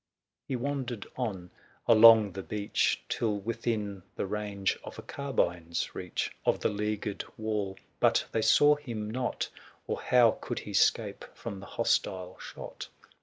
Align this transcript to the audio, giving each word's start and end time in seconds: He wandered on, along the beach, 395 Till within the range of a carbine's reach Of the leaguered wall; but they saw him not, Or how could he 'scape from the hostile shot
He 0.47 0.55
wandered 0.55 1.05
on, 1.15 1.51
along 1.87 2.31
the 2.31 2.41
beach, 2.41 3.03
395 3.07 3.19
Till 3.19 3.37
within 3.37 4.03
the 4.15 4.25
range 4.25 4.75
of 4.83 4.97
a 4.97 5.03
carbine's 5.03 5.93
reach 5.93 6.31
Of 6.43 6.61
the 6.61 6.69
leaguered 6.69 7.23
wall; 7.37 7.77
but 7.99 8.25
they 8.31 8.41
saw 8.41 8.73
him 8.77 9.11
not, 9.11 9.49
Or 9.85 10.01
how 10.01 10.39
could 10.41 10.57
he 10.57 10.73
'scape 10.73 11.23
from 11.35 11.59
the 11.59 11.67
hostile 11.67 12.39
shot 12.39 12.87